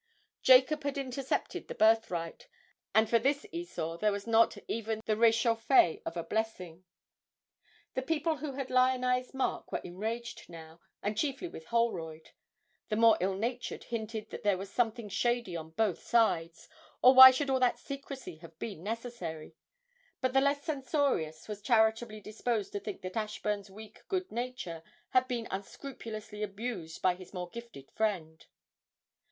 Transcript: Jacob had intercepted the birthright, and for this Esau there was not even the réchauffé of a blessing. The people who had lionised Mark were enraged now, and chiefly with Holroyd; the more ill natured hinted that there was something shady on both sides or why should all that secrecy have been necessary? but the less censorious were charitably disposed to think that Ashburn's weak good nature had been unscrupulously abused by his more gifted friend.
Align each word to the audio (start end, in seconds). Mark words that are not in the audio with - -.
Jacob 0.41 0.81
had 0.81 0.97
intercepted 0.97 1.67
the 1.67 1.75
birthright, 1.75 2.47
and 2.95 3.07
for 3.07 3.19
this 3.19 3.45
Esau 3.51 3.97
there 3.99 4.11
was 4.11 4.25
not 4.25 4.57
even 4.67 4.99
the 5.05 5.13
réchauffé 5.15 6.01
of 6.07 6.17
a 6.17 6.23
blessing. 6.23 6.83
The 7.93 8.01
people 8.01 8.37
who 8.37 8.53
had 8.53 8.69
lionised 8.71 9.35
Mark 9.35 9.71
were 9.71 9.77
enraged 9.83 10.49
now, 10.49 10.81
and 11.03 11.15
chiefly 11.15 11.47
with 11.49 11.65
Holroyd; 11.65 12.31
the 12.89 12.95
more 12.95 13.15
ill 13.21 13.35
natured 13.35 13.83
hinted 13.83 14.31
that 14.31 14.41
there 14.41 14.57
was 14.57 14.71
something 14.71 15.07
shady 15.07 15.55
on 15.55 15.69
both 15.69 16.01
sides 16.01 16.67
or 17.03 17.13
why 17.13 17.29
should 17.29 17.51
all 17.51 17.59
that 17.59 17.77
secrecy 17.77 18.37
have 18.37 18.57
been 18.57 18.81
necessary? 18.81 19.55
but 20.19 20.33
the 20.33 20.41
less 20.41 20.63
censorious 20.63 21.47
were 21.47 21.57
charitably 21.57 22.19
disposed 22.19 22.71
to 22.71 22.79
think 22.79 23.03
that 23.03 23.15
Ashburn's 23.15 23.69
weak 23.69 24.01
good 24.07 24.31
nature 24.31 24.81
had 25.09 25.27
been 25.27 25.47
unscrupulously 25.51 26.41
abused 26.41 27.03
by 27.03 27.13
his 27.13 27.35
more 27.35 27.49
gifted 27.51 27.91
friend. 27.91 28.47